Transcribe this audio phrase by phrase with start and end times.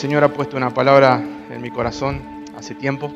[0.00, 1.16] Señor ha puesto una palabra
[1.50, 3.12] en mi corazón hace tiempo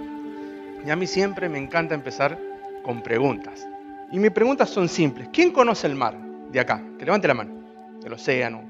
[0.85, 2.39] y a mí siempre me encanta empezar
[2.83, 3.67] con preguntas.
[4.13, 5.31] Y mis preguntas son simples.
[5.33, 6.15] ¿Quién conoce el mar
[6.53, 6.83] de acá?
[6.99, 7.55] Que levante la mano.
[8.05, 8.65] El océano.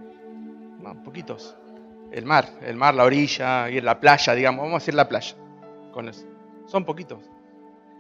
[0.81, 1.57] No, poquitos.
[2.13, 4.61] El mar, el mar, la orilla, y la playa, digamos.
[4.61, 5.35] Vamos a decir la playa.
[5.91, 6.09] Con
[6.67, 7.19] Son poquitos.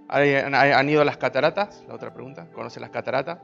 [0.06, 1.82] ¿Han ido a las cataratas?
[1.88, 2.46] La otra pregunta.
[2.52, 3.40] ¿Conocen las cataratas?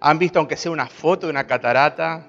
[0.00, 2.26] ¿Han visto aunque sea una foto de una catarata?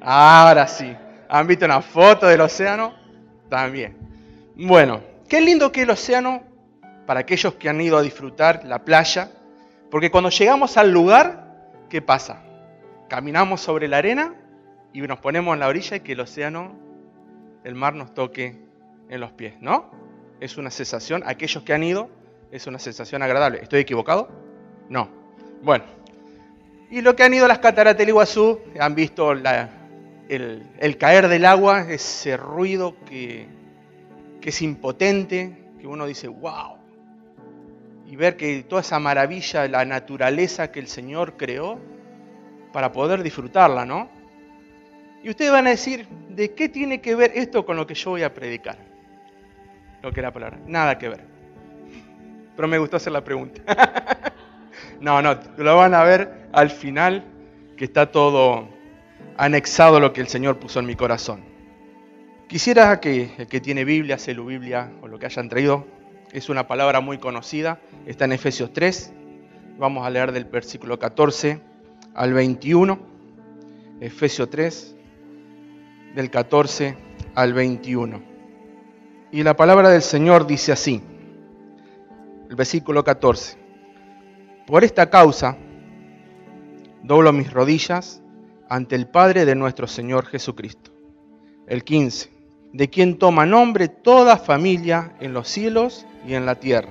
[0.00, 0.96] Ahora sí.
[1.28, 2.94] ¿Han visto una foto del océano?
[3.48, 3.96] También.
[4.56, 6.42] Bueno, qué lindo que el océano,
[7.06, 9.30] para aquellos que han ido a disfrutar la playa,
[9.90, 12.42] porque cuando llegamos al lugar, ¿qué pasa?
[13.08, 14.34] Caminamos sobre la arena
[14.92, 16.74] y nos ponemos en la orilla y que el océano,
[17.64, 18.58] el mar nos toque
[19.08, 19.90] en los pies, ¿no?
[20.40, 22.10] Es una sensación, aquellos que han ido,
[22.50, 23.60] es una sensación agradable.
[23.62, 24.28] ¿Estoy equivocado?
[24.88, 25.08] No.
[25.62, 25.84] Bueno,
[26.90, 29.77] y los que han ido a las cataratas del Iguazú han visto la,
[30.28, 33.46] el, caer del agua, ese ruido que,
[34.42, 36.78] es impotente, que uno dice, wow.
[38.06, 41.78] Y ver que toda esa maravilla, la naturaleza que el Señor creó
[42.72, 44.08] para poder disfrutarla, ¿no?
[45.22, 48.10] Y ustedes van a decir, ¿de qué tiene que ver esto con lo que yo
[48.10, 48.78] voy a predicar?
[50.02, 50.58] Lo que era la palabra.
[50.66, 51.24] Nada que ver.
[52.56, 53.60] Pero me gustó hacer la pregunta.
[55.00, 57.24] no, no, lo van a ver al final,
[57.76, 58.77] que está todo
[59.38, 61.44] anexado lo que el Señor puso en mi corazón.
[62.48, 65.86] Quisiera que el que tiene Biblia, celu Biblia o lo que hayan traído,
[66.32, 69.12] es una palabra muy conocida, está en Efesios 3,
[69.78, 71.60] vamos a leer del versículo 14
[72.14, 72.98] al 21,
[74.00, 74.96] Efesios 3,
[76.16, 76.96] del 14
[77.34, 78.20] al 21.
[79.30, 81.00] Y la palabra del Señor dice así,
[82.50, 83.56] el versículo 14,
[84.66, 85.56] por esta causa
[87.04, 88.20] doblo mis rodillas
[88.68, 90.90] ante el Padre de nuestro Señor Jesucristo.
[91.66, 92.30] El 15.
[92.72, 96.90] De quien toma nombre toda familia en los cielos y en la tierra.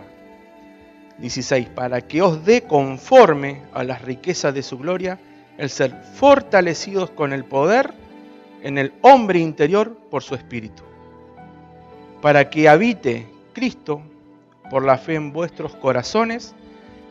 [1.20, 1.70] 16.
[1.70, 5.20] Para que os dé conforme a las riquezas de su gloria
[5.58, 7.94] el ser fortalecidos con el poder
[8.64, 10.84] en el hombre interior por su espíritu.
[12.22, 14.02] Para que habite Cristo
[14.70, 16.54] por la fe en vuestros corazones,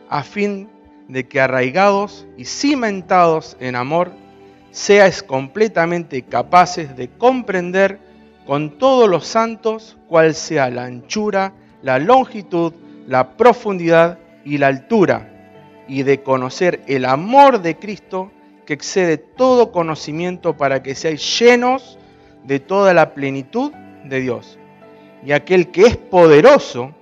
[0.09, 0.69] a fin
[1.07, 4.11] de que arraigados y cimentados en amor,
[4.71, 7.99] seáis completamente capaces de comprender
[8.45, 12.73] con todos los santos cuál sea la anchura, la longitud,
[13.07, 15.29] la profundidad y la altura,
[15.87, 18.31] y de conocer el amor de Cristo
[18.65, 21.97] que excede todo conocimiento para que seáis llenos
[22.43, 23.71] de toda la plenitud
[24.03, 24.59] de Dios.
[25.25, 26.93] Y aquel que es poderoso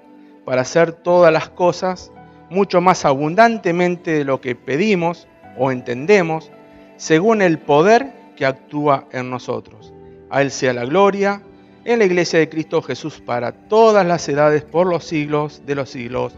[0.45, 2.11] para hacer todas las cosas
[2.49, 5.27] mucho más abundantemente de lo que pedimos
[5.57, 6.51] o entendemos,
[6.97, 9.93] según el poder que actúa en nosotros.
[10.29, 11.41] A Él sea la gloria
[11.83, 15.89] en la iglesia de Cristo Jesús para todas las edades, por los siglos de los
[15.89, 16.33] siglos.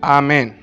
[0.00, 0.60] Amén.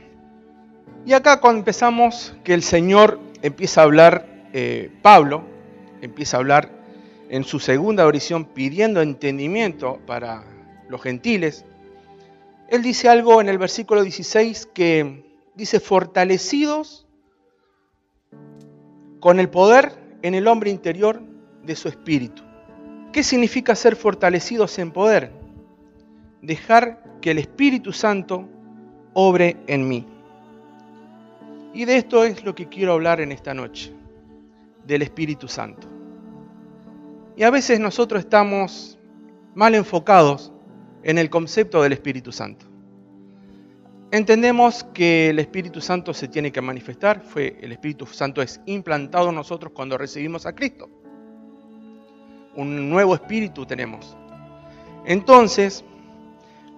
[1.05, 5.43] Y acá cuando empezamos que el Señor empieza a hablar, eh, Pablo
[6.01, 6.69] empieza a hablar
[7.29, 10.43] en su segunda oración pidiendo entendimiento para
[10.89, 11.65] los gentiles,
[12.67, 15.23] él dice algo en el versículo 16 que
[15.55, 17.07] dice, fortalecidos
[19.19, 21.21] con el poder en el hombre interior
[21.63, 22.43] de su espíritu.
[23.11, 25.31] ¿Qué significa ser fortalecidos en poder?
[26.41, 28.47] Dejar que el Espíritu Santo
[29.13, 30.05] obre en mí.
[31.73, 33.93] Y de esto es lo que quiero hablar en esta noche,
[34.85, 35.87] del Espíritu Santo.
[37.35, 38.99] Y a veces nosotros estamos
[39.55, 40.51] mal enfocados
[41.03, 42.68] en el concepto del Espíritu Santo.
[44.11, 49.29] Entendemos que el Espíritu Santo se tiene que manifestar, fue el Espíritu Santo es implantado
[49.29, 50.89] en nosotros cuando recibimos a Cristo.
[52.55, 54.17] Un nuevo espíritu tenemos.
[55.05, 55.85] Entonces,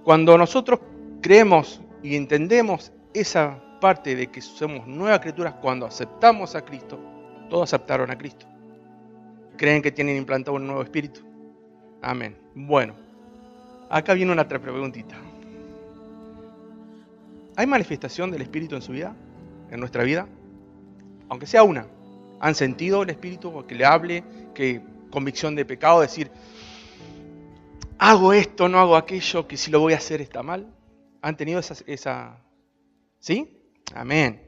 [0.04, 0.82] cuando nosotros
[1.22, 7.00] creemos y entendemos esa parte de que somos nuevas criaturas cuando aceptamos a Cristo,
[7.50, 8.46] todos aceptaron a Cristo.
[9.56, 11.22] ¿Creen que tienen implantado un nuevo espíritu?
[12.02, 12.36] Amén.
[12.54, 12.94] Bueno,
[13.90, 15.16] acá viene una otra preguntita.
[17.62, 19.16] ¿Hay manifestación del Espíritu en su vida?
[19.70, 20.28] ¿En nuestra vida?
[21.30, 21.86] Aunque sea una.
[22.40, 24.24] ¿Han sentido el Espíritu que le hable?
[24.56, 24.82] que
[25.12, 26.02] convicción de pecado?
[26.02, 26.32] Decir,
[28.00, 30.74] hago esto, no hago aquello, que si lo voy a hacer está mal.
[31.22, 31.76] ¿Han tenido esa...
[31.86, 32.40] esa...
[33.20, 33.62] ¿Sí?
[33.94, 34.42] Amén.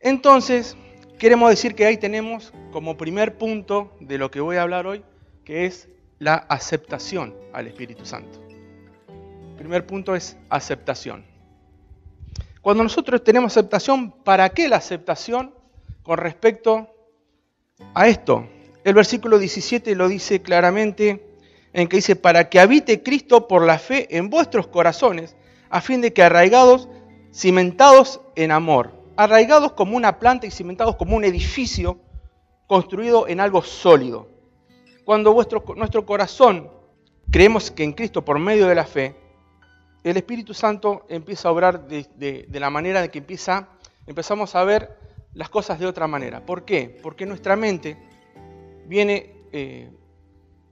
[0.00, 0.78] Entonces,
[1.18, 5.04] queremos decir que ahí tenemos como primer punto de lo que voy a hablar hoy,
[5.44, 8.40] que es la aceptación al Espíritu Santo.
[9.58, 11.33] Primer punto es aceptación.
[12.64, 15.54] Cuando nosotros tenemos aceptación, ¿para qué la aceptación
[16.02, 16.88] con respecto
[17.92, 18.48] a esto?
[18.84, 21.36] El versículo 17 lo dice claramente,
[21.74, 25.36] en que dice, para que habite Cristo por la fe en vuestros corazones,
[25.68, 26.88] a fin de que arraigados,
[27.34, 31.98] cimentados en amor, arraigados como una planta y cimentados como un edificio
[32.66, 34.26] construido en algo sólido.
[35.04, 36.70] Cuando nuestro corazón
[37.30, 39.22] creemos que en Cristo por medio de la fe,
[40.04, 43.68] el Espíritu Santo empieza a obrar de, la manera de que empieza,
[44.06, 44.98] empezamos a ver
[45.32, 46.44] las cosas de otra manera.
[46.44, 47.00] ¿Por qué?
[47.02, 47.96] Porque nuestra mente
[48.86, 49.90] viene eh,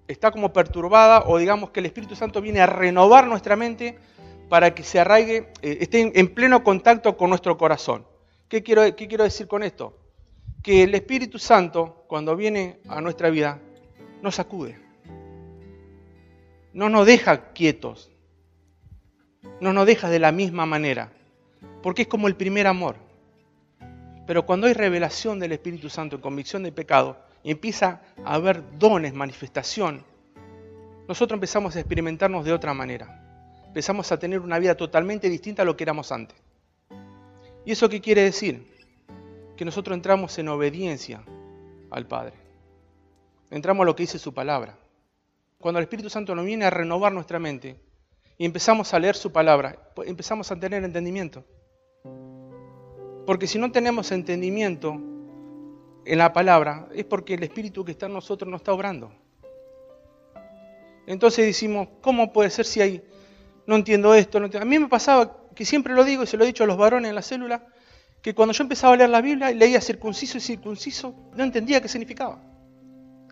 [0.06, 3.98] está como perturbada o digamos que el Espíritu Santo viene a renovar nuestra mente
[4.50, 8.06] para que se arraigue, eh, esté en, pleno contacto con nuestro corazón.
[8.48, 9.98] ¿Qué quiero, ¿Qué quiero decir con esto?
[10.62, 13.60] Que el Espíritu Santo, cuando viene a nuestra vida,
[14.20, 14.78] nos sacude.
[16.74, 18.11] No nos deja quietos.
[19.60, 21.12] No nos deja de la misma manera.
[21.82, 22.96] Porque es como el primer amor.
[24.26, 29.14] Pero cuando hay revelación del Espíritu Santo, convicción de pecado, y empieza a haber dones,
[29.14, 30.04] manifestación,
[31.08, 33.18] nosotros empezamos a experimentarnos de otra manera.
[33.66, 36.36] Empezamos a tener una vida totalmente distinta a lo que éramos antes.
[37.64, 38.70] ¿Y eso qué quiere decir?
[39.56, 41.24] Que nosotros entramos en obediencia
[41.90, 42.34] al Padre.
[43.50, 44.78] Entramos a lo que dice su palabra.
[45.58, 47.76] Cuando el Espíritu Santo nos viene a renovar nuestra mente
[48.38, 51.44] y empezamos a leer su palabra, pues empezamos a tener entendimiento.
[53.26, 55.00] Porque si no tenemos entendimiento,
[56.04, 59.12] en la palabra es porque el Espíritu que está en nosotros no está obrando.
[61.06, 63.02] Entonces decimos, ¿cómo puede ser si hay,
[63.66, 64.38] no entiendo esto?
[64.38, 66.76] A mí me pasaba, que siempre lo digo y se lo he dicho a los
[66.76, 67.66] varones en la célula,
[68.20, 71.80] que cuando yo empezaba a leer la Biblia y leía circunciso y circunciso, no entendía
[71.80, 72.40] qué significaba.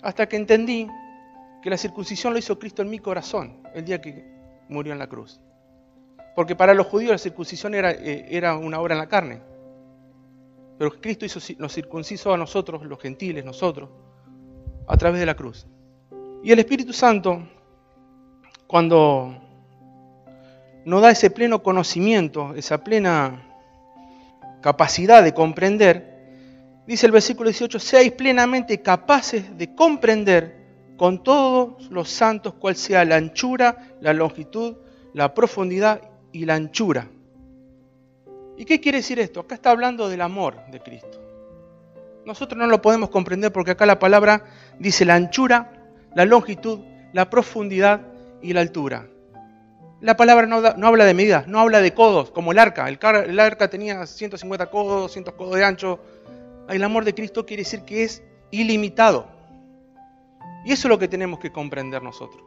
[0.03, 0.89] Hasta que entendí
[1.63, 4.40] que la circuncisión lo hizo Cristo en mi corazón el día que
[4.71, 5.41] murió en la cruz.
[6.35, 9.43] Porque para los judíos la circuncisión era, eh, era una obra en la carne.
[10.79, 11.27] Pero Cristo
[11.59, 13.91] nos circuncisó a nosotros, los gentiles, nosotros,
[14.87, 15.67] a través de la cruz.
[16.43, 17.43] Y el Espíritu Santo,
[18.67, 19.37] cuando
[20.87, 23.47] nos da ese pleno conocimiento, esa plena
[24.63, 30.60] capacidad de comprender, dice el versículo 18, seáis plenamente capaces de comprender
[31.01, 34.77] con todos los santos cuál sea la anchura, la longitud,
[35.15, 37.09] la profundidad y la anchura
[38.59, 39.41] ¿Y qué quiere decir esto?
[39.41, 41.19] Acá está hablando del amor de Cristo.
[42.27, 44.45] Nosotros no lo podemos comprender porque acá la palabra
[44.79, 45.73] dice la anchura,
[46.15, 46.81] la longitud,
[47.15, 48.03] la profundidad
[48.43, 49.07] y la altura.
[50.03, 52.87] La palabra no, habla de medidas, no habla de codos, como el arca.
[52.91, 55.99] El, el, arca tenía 150 codos, 200 codos de ancho.
[56.69, 59.40] El amor de Cristo quiere decir que es ilimitado.
[60.65, 62.43] Y eso es lo que tenemos que comprender nosotros.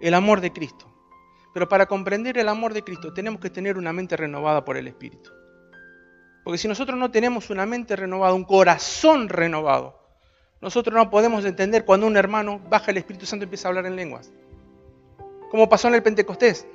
[0.00, 0.86] El amor de Cristo.
[1.52, 4.86] Pero para comprender el amor de Cristo tenemos que tener una mente renovada por el
[4.86, 5.30] Espíritu.
[6.44, 9.98] Porque si nosotros no tenemos una mente renovada, un corazón renovado,
[10.60, 13.86] nosotros no podemos entender cuando un hermano baja el Espíritu Santo y empieza a hablar
[13.86, 14.32] en lenguas.
[15.50, 16.66] Como pasó en el Pentecostés.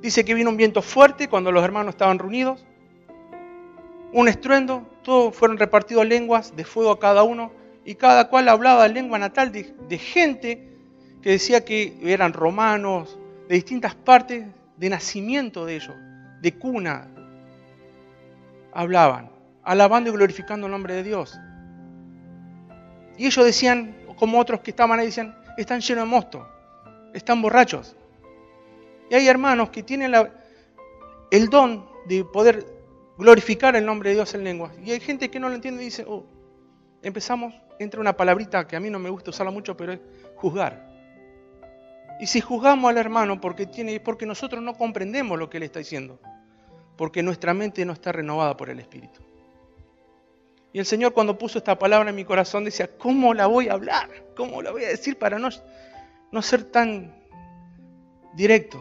[0.00, 2.66] Dice que vino un viento fuerte cuando los hermanos estaban reunidos.
[4.12, 7.50] Un estruendo, todos fueron repartidos lenguas de fuego a cada uno
[7.86, 10.76] y cada cual hablaba lengua natal de, gente
[11.22, 13.16] que decía que eran romanos,
[13.48, 14.44] de distintas partes
[14.76, 15.94] de nacimiento de ellos,
[16.42, 17.08] de cuna,
[18.72, 19.30] hablaban,
[19.62, 21.38] alabando y glorificando el nombre de Dios.
[23.16, 26.44] Y ellos decían, como otros que estaban ahí, decían, están llenos de mosto,
[27.14, 27.94] están borrachos.
[29.08, 30.12] Y hay hermanos que tienen
[31.30, 32.66] el don de poder
[33.16, 34.72] glorificar el nombre de Dios en lengua.
[34.84, 36.24] Y hay gente que no lo entiende y dice, oh,
[37.02, 40.00] empezamos, entra una palabrita que a mí no me gusta usarla mucho, pero es
[40.36, 40.86] juzgar.
[42.18, 45.78] Y si juzgamos al hermano porque, tiene, porque nosotros no comprendemos lo que él está
[45.78, 46.18] diciendo,
[46.96, 49.20] porque nuestra mente no está renovada por el Espíritu.
[50.72, 53.74] Y el Señor cuando puso esta palabra en mi corazón decía, ¿cómo la voy a
[53.74, 54.10] hablar?
[54.36, 55.48] ¿Cómo la voy a decir para no,
[56.32, 57.14] no ser tan
[58.34, 58.78] directo?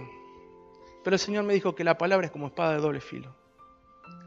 [1.03, 3.35] Pero el Señor me dijo que la palabra es como espada de doble filo,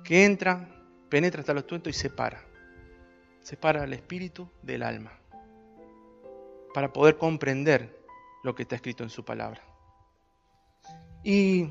[0.04, 0.68] que entra,
[1.09, 2.47] penetra hasta los tuentos y separa.
[3.42, 5.12] Separa el espíritu del alma,
[6.75, 7.99] para poder comprender
[8.42, 9.62] lo que está escrito en su palabra.
[11.25, 11.71] Y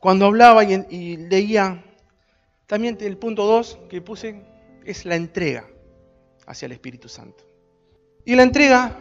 [0.00, 1.84] cuando hablaba y, leía,
[2.66, 4.42] también el punto 2 que puse
[4.84, 5.68] es la entrega
[6.46, 7.44] hacia el Espíritu Santo.
[8.24, 8.96] Y la entrega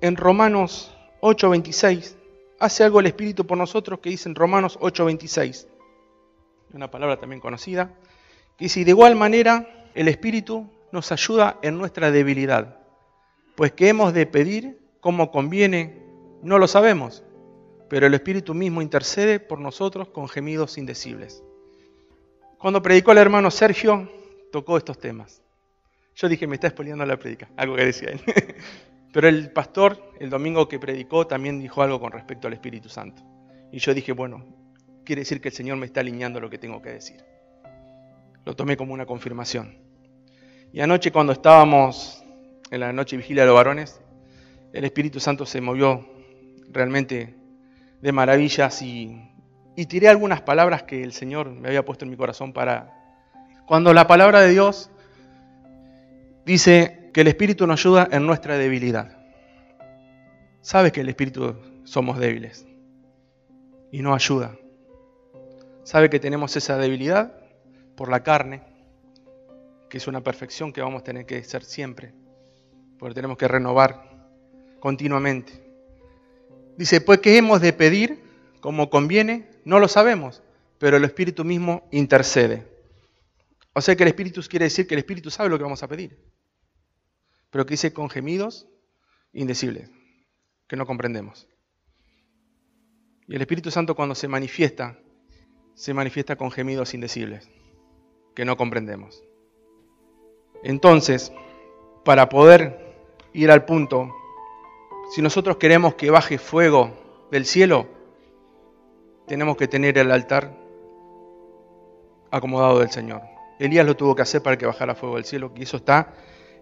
[0.00, 2.16] en Romanos 8:26
[2.58, 5.68] hace algo el Espíritu por nosotros que dice en Romanos 8:26,
[6.72, 7.94] una palabra también conocida,
[8.56, 12.78] que dice, de igual manera el Espíritu nos ayuda en nuestra debilidad,
[13.54, 16.02] pues que hemos de pedir como conviene,
[16.42, 17.24] no lo sabemos,
[17.88, 21.42] pero el Espíritu mismo intercede por nosotros con gemidos indecibles.
[22.58, 24.10] Cuando predicó el hermano Sergio,
[24.52, 25.42] tocó estos temas.
[26.14, 28.20] Yo dije, me está expoliando la predica, algo que decía él.
[29.12, 33.22] Pero el pastor, el domingo que predicó, también dijo algo con respecto al Espíritu Santo.
[33.72, 34.44] Y yo dije, bueno,
[35.04, 37.24] quiere decir que el Señor me está alineando lo que tengo que decir.
[38.44, 39.76] Lo tomé como una confirmación.
[40.72, 42.24] Y anoche cuando estábamos
[42.70, 44.00] en la noche vigilia de los varones,
[44.72, 46.08] el Espíritu Santo se movió
[46.68, 47.34] realmente
[48.00, 49.20] de maravillas y,
[49.76, 52.96] y tiré algunas palabras que el Señor me había puesto en mi corazón para...
[53.66, 54.90] Cuando la palabra de Dios
[56.44, 59.16] dice que el Espíritu nos ayuda en nuestra debilidad.
[60.60, 62.66] Sabes que el Espíritu somos débiles
[63.90, 64.56] y no ayuda.
[65.82, 67.39] Sabe que tenemos esa debilidad
[68.00, 68.62] por la carne,
[69.90, 72.14] que es una perfección que vamos a tener que ser siempre,
[72.98, 74.26] porque tenemos que renovar
[74.80, 75.52] continuamente.
[76.78, 78.24] Dice, pues que hemos de pedir
[78.62, 80.42] como conviene, no lo sabemos,
[80.78, 82.66] pero el Espíritu mismo intercede.
[83.74, 85.88] O sea que el Espíritu quiere decir que el Espíritu sabe lo que vamos a
[85.88, 86.18] pedir,
[87.50, 88.66] pero que dice con gemidos
[89.34, 89.90] indecibles,
[90.66, 91.48] que no comprendemos.
[93.28, 94.98] Y el Espíritu Santo cuando se manifiesta,
[95.74, 97.46] se manifiesta con gemidos indecibles,
[98.40, 99.22] que no comprendemos.
[100.62, 101.30] Entonces,
[102.06, 102.96] para poder
[103.34, 104.10] ir al punto,
[105.10, 106.90] si nosotros queremos que baje fuego
[107.30, 107.86] del cielo,
[109.26, 110.56] tenemos que tener el altar
[112.30, 113.20] acomodado del Señor.
[113.58, 116.14] Elías lo tuvo que hacer para que bajara fuego del cielo, y eso está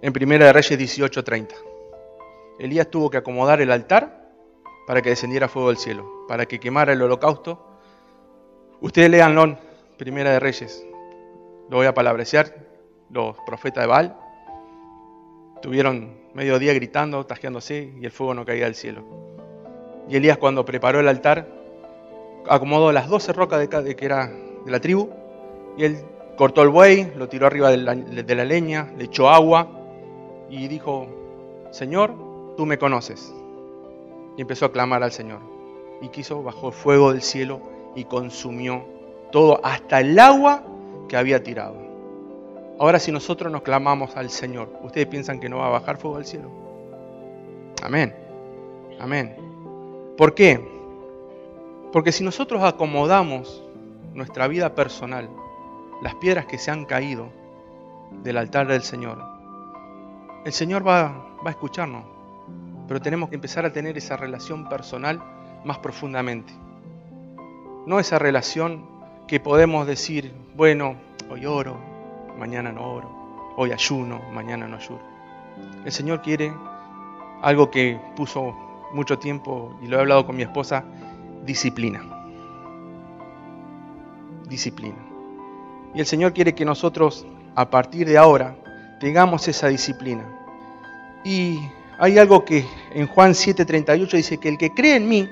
[0.02, 1.54] en Primera de Reyes 18:30.
[2.58, 4.32] Elías tuvo que acomodar el altar
[4.85, 7.64] para que descendiera fuego del cielo, para que quemara el holocausto.
[8.80, 9.56] Ustedes leanlo,
[9.97, 10.88] Primera de Reyes.
[11.71, 12.55] Lo voy a palabrecear.
[13.11, 14.17] Los profetas de Baal
[15.63, 19.03] tuvieron medio día gritando, tajeándose y el fuego no caía del cielo.
[20.09, 21.49] Y Elías cuando preparó el altar,
[22.49, 25.11] acomodó las doce rocas de, que era de la tribu
[25.77, 25.99] y él
[26.37, 29.69] cortó el buey, lo tiró arriba de la, de la leña, le echó agua
[30.49, 31.09] y dijo,
[31.71, 32.15] Señor,
[32.57, 33.35] tú me conoces
[34.37, 35.41] y empezó a clamar al Señor.
[36.01, 37.61] Y quiso, bajó fuego del cielo
[37.97, 38.85] y consumió
[39.33, 40.63] todo, hasta el agua
[41.09, 41.77] que había tirado.
[42.79, 46.19] Ahora si nosotros nos clamamos al Señor, ¿ustedes piensan que no va a bajar fuego
[46.19, 46.50] del cielo?
[47.83, 48.15] Amén.
[49.00, 49.35] Amén.
[50.17, 50.61] ¿Por qué?
[51.93, 53.65] Porque si nosotros acomodamos
[54.15, 55.29] nuestra vida personal,
[56.03, 57.31] las piedras que se han caído
[58.23, 59.19] del altar del Señor,
[60.45, 61.09] el Señor va,
[61.45, 62.05] va a escucharnos,
[62.87, 65.21] pero tenemos que empezar a tener esa relación personal
[65.65, 66.53] más profundamente.
[67.87, 68.98] No esa relación
[69.28, 70.97] que podemos decir, bueno,
[71.30, 71.78] hoy oro,
[72.38, 75.00] mañana no oro, hoy ayuno, mañana no ayuno.
[75.85, 76.50] El Señor quiere
[77.42, 78.56] algo que puso
[78.94, 80.82] mucho tiempo, y lo he hablado con mi esposa,
[81.44, 82.02] disciplina.
[84.49, 84.97] Disciplina.
[85.94, 88.56] Y el Señor quiere que nosotros, a partir de ahora,
[88.99, 90.25] tengamos esa disciplina.
[91.23, 91.58] Y
[91.99, 95.28] hay algo que en Juan 7:38 dice que el que cree en mí,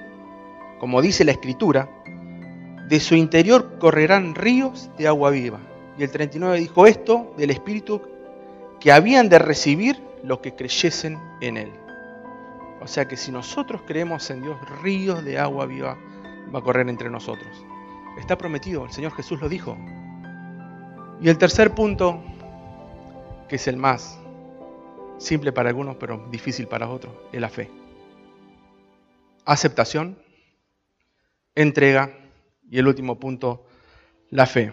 [0.79, 1.89] como dice la escritura,
[2.89, 5.59] de su interior correrán ríos de agua viva.
[5.99, 8.01] Y el 39 dijo esto del Espíritu
[8.81, 11.73] que habían de recibir los que creyesen en Él.
[12.81, 15.99] O sea que si nosotros creemos en Dios, ríos de agua viva
[16.55, 17.49] va a correr entre nosotros.
[18.19, 19.77] Está prometido, el Señor Jesús lo dijo.
[21.21, 22.23] Y el tercer punto,
[23.49, 24.21] que es el más
[25.19, 27.71] simple para algunos, pero difícil para otros, es la fe.
[29.45, 30.19] Aceptación,
[31.55, 32.26] entrega
[32.71, 33.65] y el último punto,
[34.31, 34.73] la fe.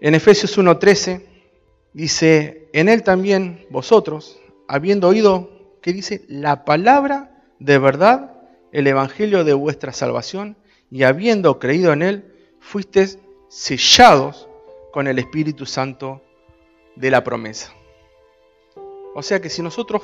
[0.00, 1.22] En Efesios 1.13
[1.92, 8.34] dice, en él también vosotros, habiendo oído, que dice, la palabra de verdad,
[8.72, 10.56] el evangelio de vuestra salvación,
[10.90, 14.48] y habiendo creído en él, fuisteis sellados
[14.92, 16.22] con el Espíritu Santo
[16.96, 17.72] de la promesa.
[19.14, 20.02] O sea que si nosotros,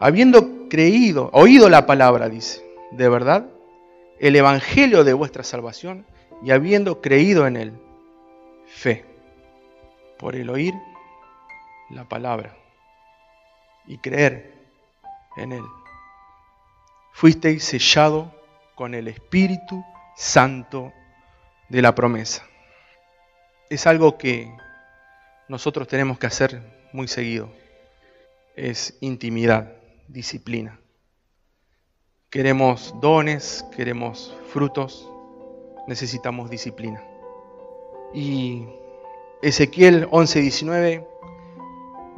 [0.00, 3.46] habiendo creído, oído la palabra, dice, de verdad,
[4.22, 6.06] el Evangelio de vuestra salvación,
[6.42, 7.72] y habiendo creído en él,
[8.66, 9.04] fe,
[10.18, 10.72] por el oír
[11.90, 12.56] la palabra
[13.86, 14.54] y creer
[15.36, 15.64] en él,
[17.12, 18.34] fuisteis sellado
[18.74, 19.84] con el Espíritu
[20.16, 20.92] Santo
[21.68, 22.46] de la promesa.
[23.68, 24.50] Es algo que
[25.48, 27.50] nosotros tenemos que hacer muy seguido
[28.56, 29.72] es intimidad,
[30.08, 30.78] disciplina.
[32.32, 35.06] Queremos dones, queremos frutos,
[35.86, 37.04] necesitamos disciplina.
[38.14, 38.64] Y
[39.42, 41.06] Ezequiel 11:19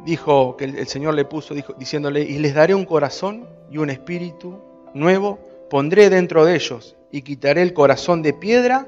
[0.05, 4.57] dijo que el Señor le puso, diciéndole, y les daré un corazón y un espíritu
[4.93, 5.37] nuevo,
[5.69, 8.87] pondré dentro de ellos y quitaré el corazón de piedra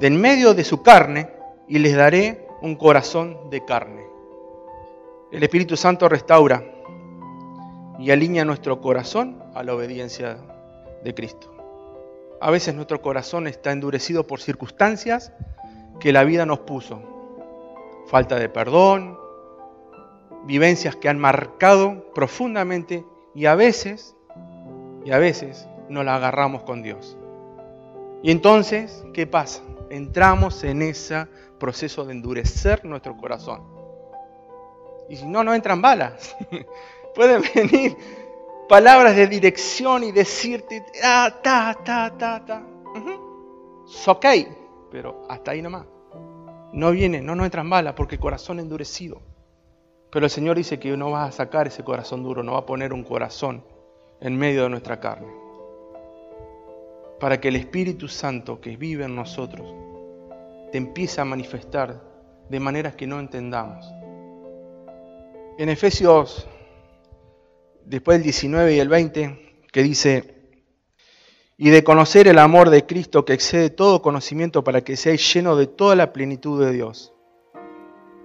[0.00, 1.30] de en medio de su carne
[1.68, 4.02] y les daré un corazón de carne.
[5.30, 6.79] El Espíritu Santo restaura
[8.00, 10.38] y alinea nuestro corazón a la obediencia
[11.04, 11.52] de Cristo.
[12.40, 15.32] A veces nuestro corazón está endurecido por circunstancias
[16.00, 17.02] que la vida nos puso.
[18.06, 19.18] Falta de perdón,
[20.46, 23.04] vivencias que han marcado profundamente
[23.34, 24.16] y a veces,
[25.04, 27.18] y a veces nos la agarramos con Dios.
[28.22, 29.62] Y entonces, ¿qué pasa?
[29.90, 31.26] Entramos en ese
[31.58, 33.62] proceso de endurecer nuestro corazón.
[35.10, 36.34] Y si no, no entran balas.
[37.14, 37.96] Pueden venir
[38.68, 42.62] palabras de dirección y decirte, ah, ta, ta, ta, ta.
[43.84, 44.26] Es ok,
[44.90, 45.86] pero hasta ahí nomás.
[46.72, 49.20] No viene, no nos entran balas porque el corazón endurecido.
[50.10, 52.66] Pero el Señor dice que no va a sacar ese corazón duro, no va a
[52.66, 53.64] poner un corazón
[54.20, 55.32] en medio de nuestra carne.
[57.18, 59.74] Para que el Espíritu Santo que vive en nosotros
[60.70, 62.00] te empiece a manifestar
[62.48, 63.84] de maneras que no entendamos.
[65.58, 66.48] En Efesios,
[67.84, 70.40] después del 19 y el 20, que dice,
[71.62, 75.58] y de conocer el amor de Cristo que excede todo conocimiento para que seáis llenos
[75.58, 77.12] de toda la plenitud de Dios.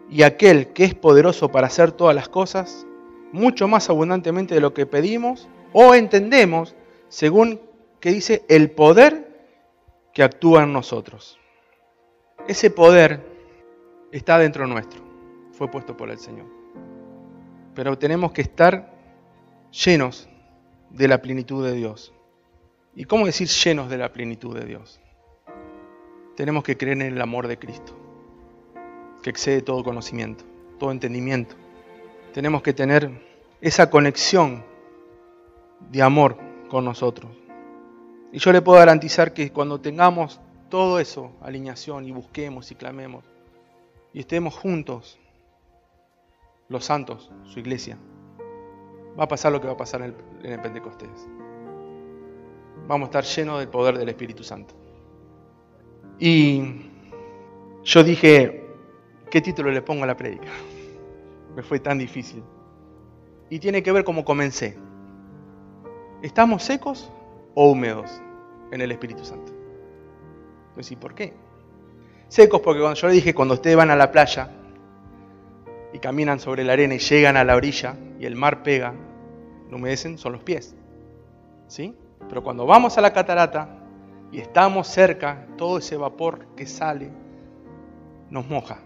[0.09, 2.87] Y aquel que es poderoso para hacer todas las cosas,
[3.33, 6.75] mucho más abundantemente de lo que pedimos o entendemos,
[7.09, 7.59] según
[7.99, 9.49] que dice el poder
[10.13, 11.37] que actúa en nosotros.
[12.47, 13.19] Ese poder
[14.13, 15.01] está dentro nuestro,
[15.51, 16.45] fue puesto por el Señor.
[17.73, 18.94] Pero tenemos que estar
[19.83, 20.29] llenos
[20.89, 22.13] de la plenitud de Dios.
[22.95, 25.01] ¿Y cómo decir llenos de la plenitud de Dios?
[26.35, 27.93] Tenemos que creer en el amor de Cristo,
[29.21, 30.45] que excede todo conocimiento,
[30.79, 31.55] todo entendimiento.
[32.33, 33.09] Tenemos que tener
[33.61, 34.63] esa conexión
[35.91, 36.37] de amor
[36.69, 37.31] con nosotros.
[38.31, 40.39] Y yo le puedo garantizar que cuando tengamos
[40.69, 43.23] todo eso, alineación, y busquemos y clamemos,
[44.13, 45.19] y estemos juntos,
[46.67, 47.97] los santos, su iglesia,
[49.17, 51.27] va a pasar lo que va a pasar en el, en el Pentecostés.
[52.87, 54.75] Vamos a estar llenos del poder del Espíritu Santo.
[56.19, 56.91] Y
[57.83, 58.65] yo dije,
[59.29, 60.47] ¿qué título le pongo a la prédica?
[61.55, 62.43] Me fue tan difícil.
[63.49, 64.77] Y tiene que ver cómo comencé.
[66.21, 67.11] ¿Estamos secos
[67.53, 68.21] o húmedos
[68.71, 69.53] en el Espíritu Santo?
[70.73, 71.33] Pues ¿y por qué?
[72.27, 74.49] Secos porque cuando yo le dije, cuando ustedes van a la playa
[75.95, 78.93] y caminan sobre la arena y llegan a la orilla y el mar pega,
[79.69, 80.75] lo humedecen, son los pies.
[81.67, 81.95] ¿Sí?
[82.27, 83.69] Pero cuando vamos a la catarata
[84.29, 87.11] y estamos cerca, todo ese vapor que sale
[88.29, 88.79] nos moja.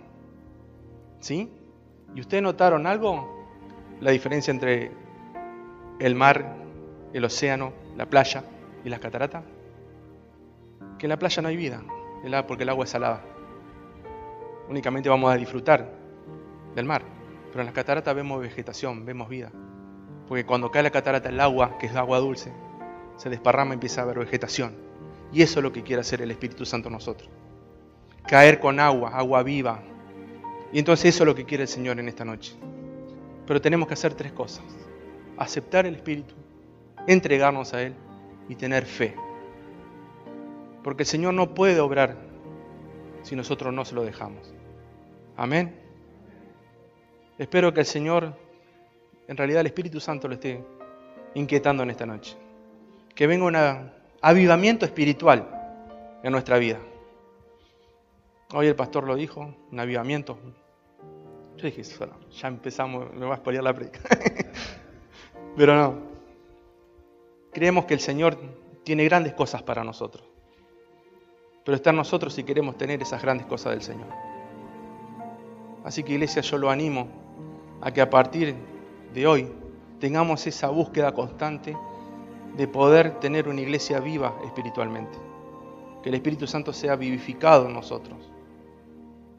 [1.19, 1.51] ¿Sí?
[2.13, 3.43] ¿Y ustedes notaron algo?
[4.01, 4.91] La diferencia entre
[5.99, 6.57] el mar,
[7.11, 8.43] el océano, la playa
[8.85, 9.43] y las cataratas.
[10.99, 11.81] Que en la playa no hay vida,
[12.47, 13.23] porque el agua es salada.
[14.69, 15.97] Únicamente vamos a disfrutar
[16.75, 17.03] del mar.
[17.49, 19.51] Pero en las cataratas vemos vegetación, vemos vida.
[20.27, 22.51] Porque cuando cae la catarata el agua, que es agua dulce,
[23.17, 24.75] se desparrama y empieza a haber vegetación.
[25.31, 27.29] Y eso es lo que quiere hacer el Espíritu Santo en nosotros.
[28.27, 29.81] Caer con agua, agua viva.
[30.71, 32.55] Y entonces eso es lo que quiere el Señor en esta noche.
[33.47, 34.63] Pero tenemos que hacer tres cosas.
[35.37, 36.35] Aceptar el Espíritu,
[37.07, 37.95] entregarnos a Él
[38.47, 39.15] y tener fe.
[40.83, 42.17] Porque el Señor no puede obrar
[43.23, 44.53] si nosotros no se lo dejamos.
[45.35, 45.88] Amén.
[47.39, 48.33] Espero que el Señor,
[49.29, 50.61] en realidad el Espíritu Santo, lo esté
[51.35, 52.35] inquietando en esta noche.
[53.15, 53.55] Que venga un
[54.21, 55.47] avivamiento espiritual
[56.21, 56.79] en nuestra vida.
[58.53, 60.37] Hoy el pastor lo dijo, un avivamiento.
[61.55, 64.01] Yo dije, ya empezamos, me va a spoilear la predica.
[65.55, 65.97] Pero no.
[67.53, 68.37] Creemos que el Señor
[68.83, 70.27] tiene grandes cosas para nosotros.
[71.63, 74.07] Pero está en nosotros si queremos tener esas grandes cosas del Señor.
[75.85, 77.28] Así que iglesia, yo lo animo
[77.81, 78.55] a que a partir
[79.13, 79.51] de hoy
[79.99, 81.77] tengamos esa búsqueda constante
[82.55, 85.17] de poder tener una iglesia viva espiritualmente.
[86.03, 88.17] Que el Espíritu Santo sea vivificado en nosotros.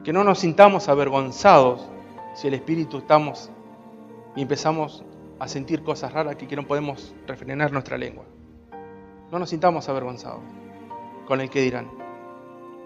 [0.03, 1.87] Que no nos sintamos avergonzados
[2.33, 3.49] si el Espíritu estamos
[4.35, 5.03] y empezamos
[5.39, 8.23] a sentir cosas raras que no podemos refrenar nuestra lengua.
[9.31, 10.41] No nos sintamos avergonzados
[11.25, 11.89] con el que dirán.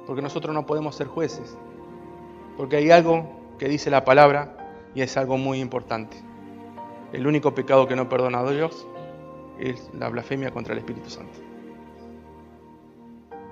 [0.06, 1.58] Porque nosotros no podemos ser jueces.
[2.58, 4.65] Porque hay algo que dice la palabra
[4.96, 6.18] y es algo muy importante.
[7.12, 8.88] El único pecado que no perdona a Dios
[9.60, 11.38] es la blasfemia contra el Espíritu Santo.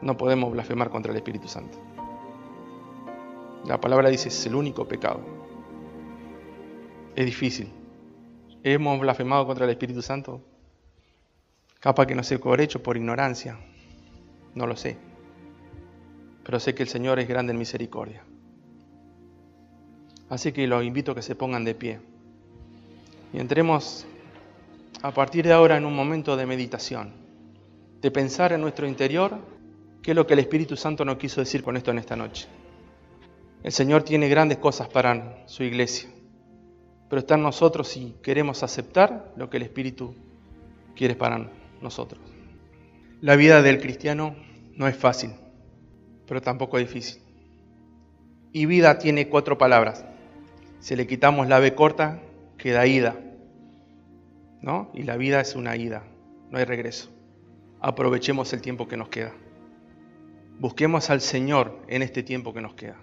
[0.01, 1.77] No podemos blasfemar contra el Espíritu Santo.
[3.65, 5.19] La palabra dice es el único pecado.
[7.15, 7.71] Es difícil.
[8.63, 10.41] ¿Hemos blasfemado contra el Espíritu Santo?
[11.79, 13.59] Capaz que no sé por hecho, por ignorancia.
[14.55, 14.97] No lo sé.
[16.45, 18.23] Pero sé que el Señor es grande en misericordia.
[20.29, 21.99] Así que los invito a que se pongan de pie.
[23.33, 24.05] Y entremos
[25.01, 27.13] a partir de ahora en un momento de meditación,
[28.01, 29.37] de pensar en nuestro interior
[30.01, 32.47] qué es lo que el Espíritu Santo nos quiso decir con esto en esta noche.
[33.63, 36.09] El Señor tiene grandes cosas para su iglesia,
[37.09, 40.15] pero está en nosotros si queremos aceptar lo que el Espíritu
[40.95, 41.49] quiere para
[41.81, 42.21] nosotros.
[43.21, 44.35] La vida del cristiano
[44.75, 45.31] no es fácil,
[46.27, 47.21] pero tampoco es difícil.
[48.51, 50.05] Y vida tiene cuatro palabras.
[50.83, 52.19] Si le quitamos la B corta,
[52.57, 53.15] queda ida.
[54.59, 54.91] ¿No?
[54.93, 56.03] Y la vida es una ida,
[56.51, 57.09] no hay regreso.
[57.79, 59.31] Aprovechemos el tiempo que nos queda.
[60.59, 62.97] Busquemos al Señor en este tiempo que nos queda.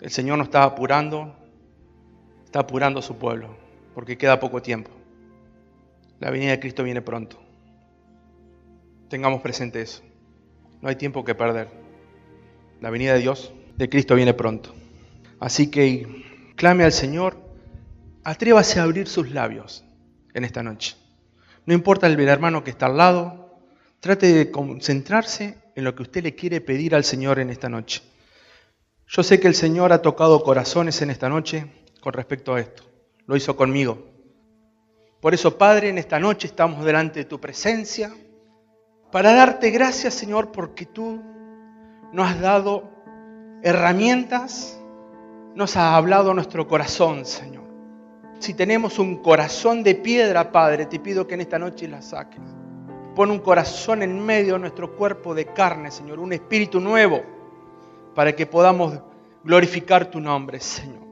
[0.00, 1.36] El Señor nos está apurando,
[2.46, 3.54] está apurando a su pueblo,
[3.94, 4.90] porque queda poco tiempo.
[6.20, 7.38] La venida de Cristo viene pronto.
[9.10, 10.02] Tengamos presente eso.
[10.80, 11.68] No hay tiempo que perder.
[12.80, 14.74] La venida de Dios, de Cristo, viene pronto.
[15.38, 16.24] Así que
[16.56, 17.36] clame al Señor,
[18.24, 19.84] atrévase a abrir sus labios
[20.34, 20.96] en esta noche.
[21.64, 23.60] No importa el hermano que está al lado,
[24.00, 28.02] trate de concentrarse en lo que usted le quiere pedir al Señor en esta noche.
[29.06, 31.66] Yo sé que el Señor ha tocado corazones en esta noche
[32.00, 32.82] con respecto a esto.
[33.26, 34.16] Lo hizo conmigo.
[35.20, 38.12] Por eso, Padre, en esta noche estamos delante de tu presencia
[39.12, 41.22] para darte gracias, Señor, porque tú
[42.12, 42.90] nos has dado
[43.62, 44.75] herramientas,
[45.56, 47.64] nos has hablado nuestro corazón, Señor.
[48.38, 52.42] Si tenemos un corazón de piedra, Padre, te pido que en esta noche la saques.
[53.14, 57.22] Pon un corazón en medio de nuestro cuerpo de carne, Señor, un espíritu nuevo,
[58.14, 59.00] para que podamos
[59.42, 61.06] glorificar tu nombre, Señor.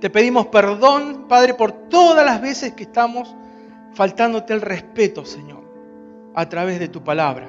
[0.00, 3.34] Te pedimos perdón, Padre, por todas las veces que estamos
[3.92, 5.64] faltándote el respeto, Señor,
[6.32, 7.48] a través de tu palabra.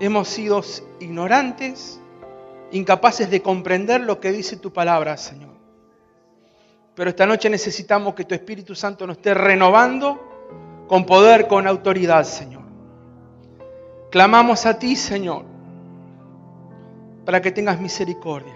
[0.00, 0.62] Hemos sido
[0.98, 2.01] ignorantes,
[2.72, 5.52] incapaces de comprender lo que dice tu palabra, Señor.
[6.94, 12.24] Pero esta noche necesitamos que tu Espíritu Santo nos esté renovando con poder, con autoridad,
[12.24, 12.62] Señor.
[14.10, 15.44] Clamamos a ti, Señor,
[17.24, 18.54] para que tengas misericordia.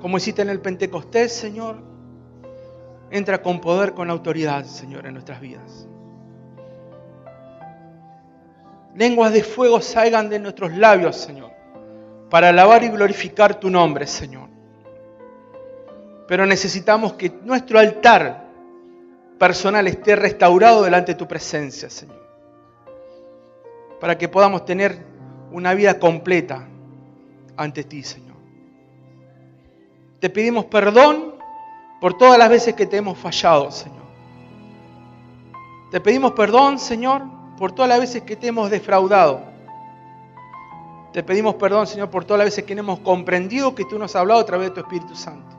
[0.00, 1.76] Como hiciste en el Pentecostés, Señor,
[3.10, 5.88] entra con poder, con autoridad, Señor, en nuestras vidas.
[8.94, 11.52] Lenguas de fuego salgan de nuestros labios, Señor,
[12.30, 14.48] para alabar y glorificar tu nombre, Señor.
[16.26, 18.44] Pero necesitamos que nuestro altar
[19.38, 22.18] personal esté restaurado delante de tu presencia, Señor.
[24.00, 25.06] Para que podamos tener
[25.50, 26.68] una vida completa
[27.56, 28.36] ante ti, Señor.
[30.20, 31.34] Te pedimos perdón
[32.00, 33.98] por todas las veces que te hemos fallado, Señor.
[35.90, 37.22] Te pedimos perdón, Señor,
[37.56, 39.42] por todas las veces que te hemos defraudado.
[41.18, 44.12] Te pedimos perdón, Señor, por todas las veces que no hemos comprendido que tú nos
[44.12, 45.56] has hablado a través de tu Espíritu Santo.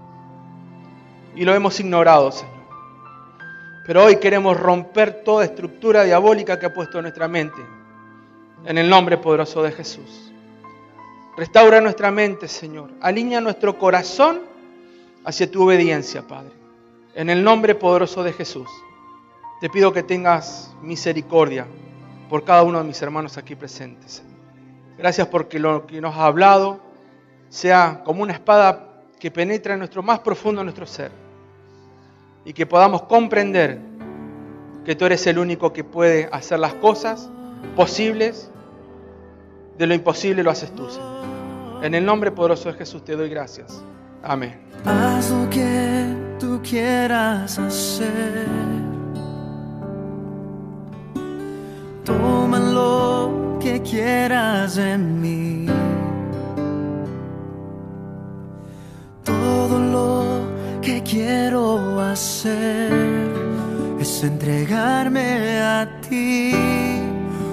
[1.36, 2.64] Y lo hemos ignorado, Señor.
[3.86, 7.62] Pero hoy queremos romper toda estructura diabólica que ha puesto en nuestra mente.
[8.64, 10.32] En el nombre poderoso de Jesús.
[11.36, 12.92] Restaura nuestra mente, Señor.
[13.02, 14.40] Alinea nuestro corazón
[15.26, 16.54] hacia tu obediencia, Padre.
[17.16, 18.70] En el nombre poderoso de Jesús.
[19.60, 21.68] Te pido que tengas misericordia
[22.30, 24.24] por cada uno de mis hermanos aquí presentes.
[25.00, 26.82] Gracias porque lo que nos ha hablado
[27.48, 31.10] sea como una espada que penetra en nuestro más profundo, nuestro ser
[32.44, 33.80] y que podamos comprender
[34.84, 37.30] que tú eres el único que puede hacer las cosas
[37.78, 38.52] posibles.
[39.78, 40.88] De lo imposible lo haces tú.
[41.82, 43.82] En el nombre poderoso de Jesús te doy gracias.
[44.22, 44.60] Amén.
[53.60, 55.66] Que quieras en mí.
[59.24, 62.92] Todo lo que quiero hacer
[64.00, 66.54] es entregarme a ti,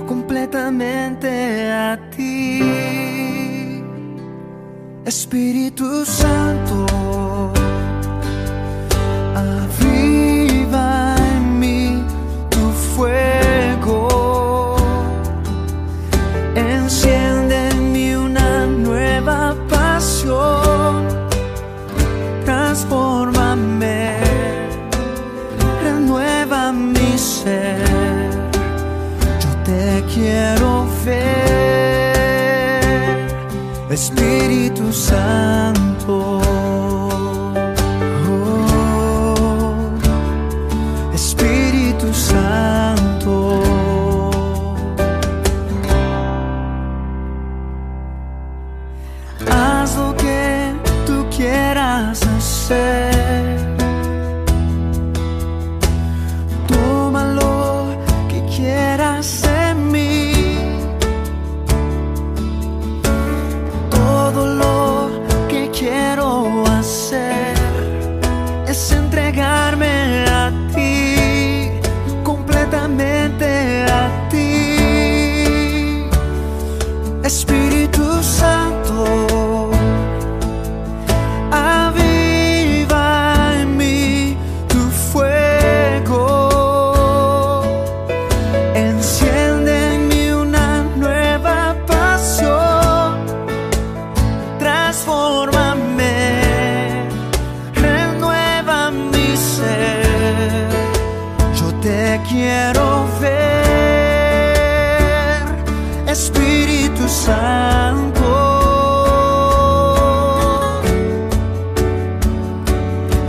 [0.06, 2.60] completamente a ti.
[5.04, 6.86] Espíritu Santo,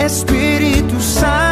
[0.08, 1.46] Espíritu Santo.